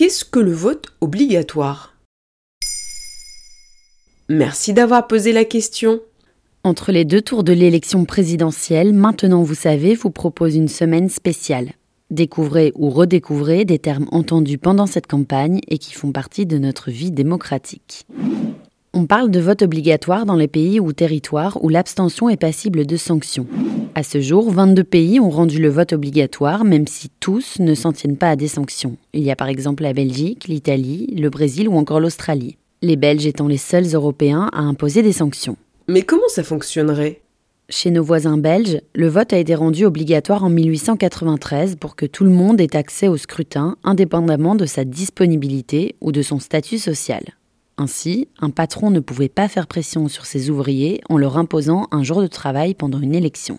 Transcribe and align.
Qu'est-ce 0.00 0.24
que 0.24 0.40
le 0.40 0.52
vote 0.52 0.94
obligatoire? 1.02 1.94
Merci 4.30 4.72
d'avoir 4.72 5.06
posé 5.06 5.30
la 5.30 5.44
question. 5.44 6.00
Entre 6.64 6.90
les 6.90 7.04
deux 7.04 7.20
tours 7.20 7.44
de 7.44 7.52
l'élection 7.52 8.06
présidentielle, 8.06 8.94
Maintenant 8.94 9.42
vous 9.42 9.54
savez 9.54 9.94
vous 9.94 10.08
propose 10.08 10.56
une 10.56 10.68
semaine 10.68 11.10
spéciale. 11.10 11.72
Découvrez 12.08 12.72
ou 12.76 12.88
redécouvrez 12.88 13.66
des 13.66 13.78
termes 13.78 14.08
entendus 14.10 14.56
pendant 14.56 14.86
cette 14.86 15.06
campagne 15.06 15.60
et 15.68 15.76
qui 15.76 15.92
font 15.92 16.12
partie 16.12 16.46
de 16.46 16.56
notre 16.56 16.90
vie 16.90 17.10
démocratique. 17.10 18.06
On 18.92 19.06
parle 19.06 19.30
de 19.30 19.38
vote 19.38 19.62
obligatoire 19.62 20.26
dans 20.26 20.34
les 20.34 20.48
pays 20.48 20.80
ou 20.80 20.92
territoires 20.92 21.62
où 21.62 21.68
l'abstention 21.68 22.28
est 22.28 22.36
passible 22.36 22.86
de 22.86 22.96
sanctions. 22.96 23.46
À 23.94 24.02
ce 24.02 24.20
jour, 24.20 24.50
22 24.50 24.82
pays 24.82 25.20
ont 25.20 25.30
rendu 25.30 25.60
le 25.60 25.68
vote 25.68 25.92
obligatoire, 25.92 26.64
même 26.64 26.88
si 26.88 27.08
tous 27.20 27.60
ne 27.60 27.74
s'en 27.74 27.92
tiennent 27.92 28.16
pas 28.16 28.30
à 28.30 28.36
des 28.36 28.48
sanctions. 28.48 28.96
Il 29.12 29.22
y 29.22 29.30
a 29.30 29.36
par 29.36 29.46
exemple 29.46 29.84
la 29.84 29.92
Belgique, 29.92 30.48
l'Italie, 30.48 31.06
le 31.16 31.30
Brésil 31.30 31.68
ou 31.68 31.76
encore 31.76 32.00
l'Australie. 32.00 32.56
Les 32.82 32.96
Belges 32.96 33.26
étant 33.26 33.46
les 33.46 33.58
seuls 33.58 33.94
Européens 33.94 34.50
à 34.52 34.60
imposer 34.60 35.02
des 35.02 35.12
sanctions. 35.12 35.56
Mais 35.86 36.02
comment 36.02 36.28
ça 36.28 36.42
fonctionnerait? 36.42 37.20
Chez 37.68 37.92
nos 37.92 38.02
voisins 38.02 38.38
belges, 38.38 38.80
le 38.96 39.06
vote 39.06 39.32
a 39.32 39.38
été 39.38 39.54
rendu 39.54 39.84
obligatoire 39.84 40.42
en 40.42 40.50
1893 40.50 41.76
pour 41.76 41.94
que 41.94 42.06
tout 42.06 42.24
le 42.24 42.30
monde 42.30 42.60
ait 42.60 42.74
accès 42.74 43.06
au 43.06 43.16
scrutin, 43.16 43.76
indépendamment 43.84 44.56
de 44.56 44.66
sa 44.66 44.84
disponibilité 44.84 45.94
ou 46.00 46.10
de 46.10 46.22
son 46.22 46.40
statut 46.40 46.78
social. 46.78 47.22
Ainsi, 47.80 48.28
un 48.42 48.50
patron 48.50 48.90
ne 48.90 49.00
pouvait 49.00 49.30
pas 49.30 49.48
faire 49.48 49.66
pression 49.66 50.06
sur 50.08 50.26
ses 50.26 50.50
ouvriers 50.50 51.00
en 51.08 51.16
leur 51.16 51.38
imposant 51.38 51.88
un 51.92 52.02
jour 52.02 52.20
de 52.20 52.26
travail 52.26 52.74
pendant 52.74 53.00
une 53.00 53.14
élection. 53.14 53.58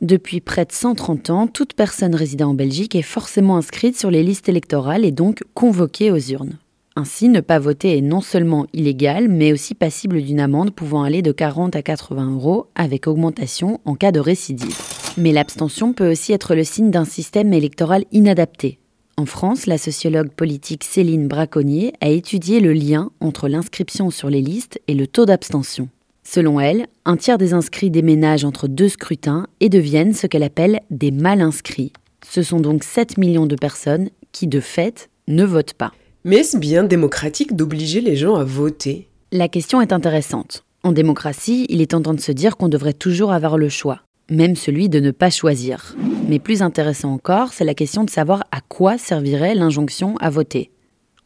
Depuis 0.00 0.40
près 0.40 0.64
de 0.64 0.72
130 0.72 1.28
ans, 1.28 1.46
toute 1.48 1.74
personne 1.74 2.14
résidant 2.14 2.52
en 2.52 2.54
Belgique 2.54 2.94
est 2.94 3.02
forcément 3.02 3.58
inscrite 3.58 3.98
sur 3.98 4.10
les 4.10 4.22
listes 4.22 4.48
électorales 4.48 5.04
et 5.04 5.10
donc 5.10 5.42
convoquée 5.52 6.10
aux 6.10 6.18
urnes. 6.18 6.56
Ainsi, 6.96 7.28
ne 7.28 7.40
pas 7.40 7.58
voter 7.58 7.98
est 7.98 8.00
non 8.00 8.22
seulement 8.22 8.66
illégal, 8.72 9.28
mais 9.28 9.52
aussi 9.52 9.74
passible 9.74 10.22
d'une 10.22 10.40
amende 10.40 10.70
pouvant 10.70 11.02
aller 11.02 11.20
de 11.20 11.30
40 11.30 11.76
à 11.76 11.82
80 11.82 12.32
euros, 12.32 12.68
avec 12.74 13.06
augmentation 13.06 13.80
en 13.84 13.96
cas 13.96 14.12
de 14.12 14.20
récidive. 14.20 14.78
Mais 15.18 15.32
l'abstention 15.32 15.92
peut 15.92 16.10
aussi 16.10 16.32
être 16.32 16.54
le 16.54 16.64
signe 16.64 16.90
d'un 16.90 17.04
système 17.04 17.52
électoral 17.52 18.06
inadapté, 18.12 18.78
en 19.22 19.26
France, 19.26 19.66
la 19.66 19.78
sociologue 19.78 20.30
politique 20.30 20.82
Céline 20.82 21.28
Braconnier 21.28 21.92
a 22.00 22.08
étudié 22.08 22.58
le 22.58 22.72
lien 22.72 23.12
entre 23.20 23.46
l'inscription 23.46 24.10
sur 24.10 24.28
les 24.28 24.40
listes 24.40 24.80
et 24.88 24.94
le 24.94 25.06
taux 25.06 25.26
d'abstention. 25.26 25.88
Selon 26.24 26.58
elle, 26.58 26.88
un 27.04 27.16
tiers 27.16 27.38
des 27.38 27.54
inscrits 27.54 27.92
déménagent 27.92 28.44
entre 28.44 28.66
deux 28.66 28.88
scrutins 28.88 29.46
et 29.60 29.68
deviennent 29.68 30.12
ce 30.12 30.26
qu'elle 30.26 30.42
appelle 30.42 30.80
des 30.90 31.12
mal 31.12 31.40
inscrits. 31.40 31.92
Ce 32.28 32.42
sont 32.42 32.58
donc 32.58 32.82
7 32.82 33.16
millions 33.16 33.46
de 33.46 33.54
personnes 33.54 34.10
qui, 34.32 34.48
de 34.48 34.58
fait, 34.58 35.08
ne 35.28 35.44
votent 35.44 35.74
pas. 35.74 35.92
Mais 36.24 36.38
est-ce 36.38 36.58
bien 36.58 36.82
démocratique 36.82 37.54
d'obliger 37.54 38.00
les 38.00 38.16
gens 38.16 38.34
à 38.34 38.42
voter? 38.42 39.06
La 39.30 39.46
question 39.46 39.80
est 39.80 39.92
intéressante. 39.92 40.64
En 40.82 40.90
démocratie, 40.90 41.66
il 41.68 41.80
est 41.80 41.92
tentant 41.92 42.14
de 42.14 42.20
se 42.20 42.32
dire 42.32 42.56
qu'on 42.56 42.68
devrait 42.68 42.92
toujours 42.92 43.30
avoir 43.30 43.56
le 43.56 43.68
choix 43.68 44.02
même 44.32 44.56
celui 44.56 44.88
de 44.88 45.00
ne 45.00 45.10
pas 45.10 45.30
choisir. 45.30 45.94
Mais 46.32 46.38
plus 46.38 46.62
intéressant 46.62 47.12
encore, 47.12 47.52
c'est 47.52 47.62
la 47.62 47.74
question 47.74 48.04
de 48.04 48.08
savoir 48.08 48.44
à 48.52 48.62
quoi 48.62 48.96
servirait 48.96 49.54
l'injonction 49.54 50.16
à 50.16 50.30
voter. 50.30 50.70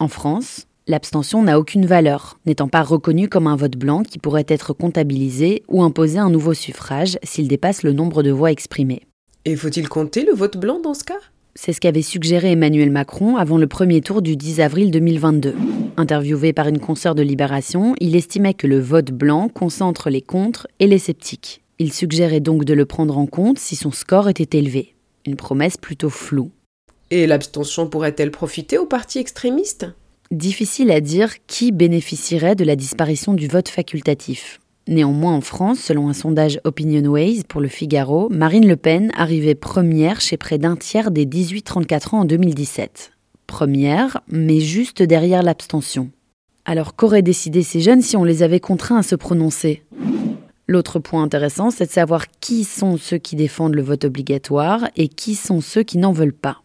En 0.00 0.08
France, 0.08 0.66
l'abstention 0.88 1.44
n'a 1.44 1.60
aucune 1.60 1.86
valeur, 1.86 2.40
n'étant 2.44 2.66
pas 2.66 2.82
reconnue 2.82 3.28
comme 3.28 3.46
un 3.46 3.54
vote 3.54 3.76
blanc 3.76 4.02
qui 4.02 4.18
pourrait 4.18 4.46
être 4.48 4.72
comptabilisé 4.72 5.62
ou 5.68 5.84
imposer 5.84 6.18
un 6.18 6.28
nouveau 6.28 6.54
suffrage 6.54 7.20
s'il 7.22 7.46
dépasse 7.46 7.84
le 7.84 7.92
nombre 7.92 8.24
de 8.24 8.32
voix 8.32 8.50
exprimées. 8.50 9.02
Et 9.44 9.54
faut-il 9.54 9.88
compter 9.88 10.24
le 10.24 10.32
vote 10.32 10.56
blanc 10.56 10.80
dans 10.80 10.94
ce 10.94 11.04
cas? 11.04 11.20
C'est 11.54 11.72
ce 11.72 11.80
qu'avait 11.80 12.02
suggéré 12.02 12.50
Emmanuel 12.50 12.90
Macron 12.90 13.36
avant 13.36 13.58
le 13.58 13.68
premier 13.68 14.00
tour 14.00 14.22
du 14.22 14.36
10 14.36 14.60
avril 14.60 14.90
2022. 14.90 15.54
Interviewé 15.96 16.52
par 16.52 16.66
une 16.66 16.80
consoeur 16.80 17.14
de 17.14 17.22
Libération, 17.22 17.94
il 18.00 18.16
estimait 18.16 18.54
que 18.54 18.66
le 18.66 18.80
vote 18.80 19.12
blanc 19.12 19.50
concentre 19.50 20.10
les 20.10 20.20
contre 20.20 20.66
et 20.80 20.88
les 20.88 20.98
sceptiques. 20.98 21.62
Il 21.78 21.92
suggérait 21.92 22.40
donc 22.40 22.64
de 22.64 22.74
le 22.74 22.86
prendre 22.86 23.16
en 23.16 23.26
compte 23.26 23.60
si 23.60 23.76
son 23.76 23.92
score 23.92 24.28
était 24.28 24.58
élevé. 24.58 24.95
Une 25.26 25.36
promesse 25.36 25.76
plutôt 25.76 26.10
floue. 26.10 26.50
Et 27.10 27.26
l'abstention 27.26 27.88
pourrait-elle 27.88 28.30
profiter 28.30 28.78
aux 28.78 28.86
partis 28.86 29.18
extrémistes 29.18 29.86
Difficile 30.30 30.90
à 30.90 31.00
dire 31.00 31.34
qui 31.46 31.70
bénéficierait 31.70 32.56
de 32.56 32.64
la 32.64 32.76
disparition 32.76 33.34
du 33.34 33.46
vote 33.46 33.68
facultatif. 33.68 34.60
Néanmoins, 34.88 35.34
en 35.34 35.40
France, 35.40 35.80
selon 35.80 36.08
un 36.08 36.12
sondage 36.12 36.60
OpinionWays 36.64 37.42
pour 37.48 37.60
le 37.60 37.68
Figaro, 37.68 38.28
Marine 38.30 38.66
Le 38.66 38.76
Pen 38.76 39.10
arrivait 39.16 39.56
première 39.56 40.20
chez 40.20 40.36
près 40.36 40.58
d'un 40.58 40.76
tiers 40.76 41.10
des 41.10 41.26
18-34 41.26 42.14
ans 42.14 42.20
en 42.20 42.24
2017. 42.24 43.12
Première, 43.48 44.20
mais 44.28 44.60
juste 44.60 45.02
derrière 45.02 45.42
l'abstention. 45.42 46.10
Alors 46.64 46.94
qu'auraient 46.94 47.22
décidé 47.22 47.62
ces 47.62 47.80
jeunes 47.80 48.02
si 48.02 48.16
on 48.16 48.24
les 48.24 48.42
avait 48.42 48.60
contraints 48.60 48.98
à 48.98 49.02
se 49.02 49.16
prononcer? 49.16 49.82
L'autre 50.68 50.98
point 50.98 51.22
intéressant, 51.22 51.70
c'est 51.70 51.86
de 51.86 51.92
savoir 51.92 52.26
qui 52.40 52.64
sont 52.64 52.96
ceux 52.96 53.18
qui 53.18 53.36
défendent 53.36 53.76
le 53.76 53.82
vote 53.82 54.04
obligatoire 54.04 54.88
et 54.96 55.06
qui 55.06 55.36
sont 55.36 55.60
ceux 55.60 55.84
qui 55.84 55.96
n'en 55.96 56.10
veulent 56.10 56.32
pas. 56.32 56.62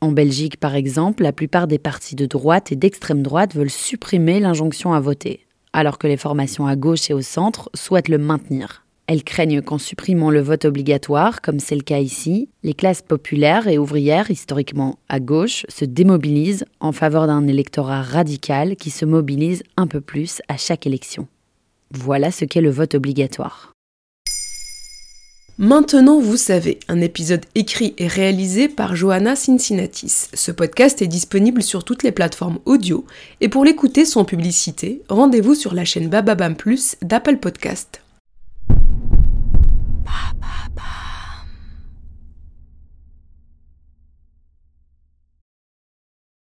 En 0.00 0.12
Belgique, 0.12 0.58
par 0.58 0.74
exemple, 0.74 1.22
la 1.22 1.32
plupart 1.32 1.66
des 1.66 1.78
partis 1.78 2.14
de 2.14 2.24
droite 2.24 2.72
et 2.72 2.76
d'extrême 2.76 3.22
droite 3.22 3.54
veulent 3.54 3.70
supprimer 3.70 4.40
l'injonction 4.40 4.94
à 4.94 5.00
voter, 5.00 5.46
alors 5.74 5.98
que 5.98 6.06
les 6.06 6.16
formations 6.16 6.66
à 6.66 6.74
gauche 6.74 7.10
et 7.10 7.14
au 7.14 7.20
centre 7.20 7.70
souhaitent 7.74 8.08
le 8.08 8.18
maintenir. 8.18 8.84
Elles 9.06 9.24
craignent 9.24 9.60
qu'en 9.60 9.76
supprimant 9.76 10.30
le 10.30 10.40
vote 10.40 10.64
obligatoire, 10.64 11.42
comme 11.42 11.58
c'est 11.58 11.74
le 11.74 11.82
cas 11.82 11.98
ici, 11.98 12.48
les 12.62 12.72
classes 12.72 13.02
populaires 13.02 13.68
et 13.68 13.76
ouvrières, 13.76 14.30
historiquement 14.30 14.98
à 15.10 15.20
gauche, 15.20 15.66
se 15.68 15.84
démobilisent 15.84 16.64
en 16.80 16.92
faveur 16.92 17.26
d'un 17.26 17.46
électorat 17.46 18.00
radical 18.00 18.76
qui 18.76 18.88
se 18.88 19.04
mobilise 19.04 19.62
un 19.76 19.86
peu 19.86 20.00
plus 20.00 20.40
à 20.48 20.56
chaque 20.56 20.86
élection. 20.86 21.28
Voilà 21.94 22.32
ce 22.32 22.44
qu'est 22.44 22.60
le 22.60 22.70
vote 22.70 22.94
obligatoire. 22.94 23.72
Maintenant, 25.56 26.18
vous 26.18 26.36
savez, 26.36 26.80
un 26.88 27.00
épisode 27.00 27.46
écrit 27.54 27.94
et 27.98 28.08
réalisé 28.08 28.68
par 28.68 28.96
Johanna 28.96 29.36
Cincinnatis. 29.36 30.26
Ce 30.34 30.50
podcast 30.50 31.00
est 31.00 31.06
disponible 31.06 31.62
sur 31.62 31.84
toutes 31.84 32.02
les 32.02 32.10
plateformes 32.10 32.58
audio 32.64 33.06
et 33.40 33.48
pour 33.48 33.64
l'écouter 33.64 34.04
sans 34.04 34.24
publicité, 34.24 35.02
rendez-vous 35.08 35.54
sur 35.54 35.72
la 35.72 35.84
chaîne 35.84 36.08
Bababam 36.08 36.56
Plus 36.56 36.96
d'Apple 37.02 37.36
Podcast. 37.36 38.03